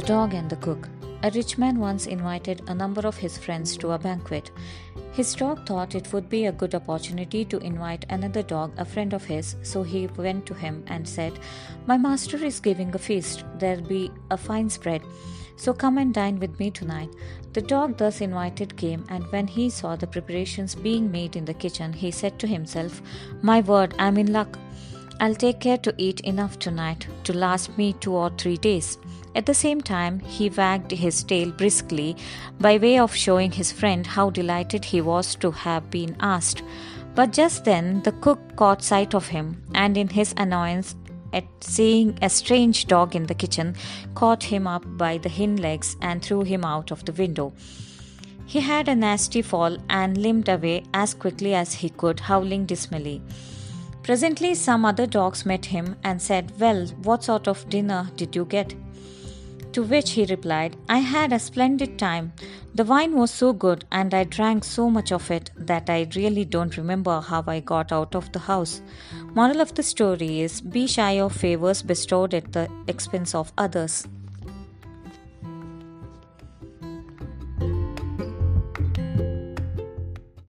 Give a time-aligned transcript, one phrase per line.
[0.00, 0.88] The Dog and the Cook.
[1.24, 4.50] A rich man once invited a number of his friends to a banquet.
[5.12, 9.12] His dog thought it would be a good opportunity to invite another dog, a friend
[9.12, 11.38] of his, so he went to him and said,
[11.86, 13.44] My master is giving a feast.
[13.58, 15.02] There'll be a fine spread.
[15.56, 17.10] So come and dine with me tonight.
[17.52, 21.52] The dog, thus invited, came, and when he saw the preparations being made in the
[21.52, 23.02] kitchen, he said to himself,
[23.42, 24.58] My word, I'm in luck.
[25.22, 28.96] I'll take care to eat enough tonight to last me two or three days.
[29.34, 32.16] At the same time, he wagged his tail briskly
[32.58, 36.62] by way of showing his friend how delighted he was to have been asked.
[37.14, 40.96] But just then the cook caught sight of him, and in his annoyance
[41.34, 43.76] at seeing a strange dog in the kitchen,
[44.14, 47.52] caught him up by the hind legs and threw him out of the window.
[48.46, 53.20] He had a nasty fall and limped away as quickly as he could, howling dismally.
[54.02, 58.44] Presently, some other dogs met him and said, Well, what sort of dinner did you
[58.44, 58.74] get?
[59.72, 62.32] To which he replied, I had a splendid time.
[62.74, 66.44] The wine was so good and I drank so much of it that I really
[66.44, 68.82] don't remember how I got out of the house.
[69.34, 74.08] Moral of the story is be shy of favors bestowed at the expense of others.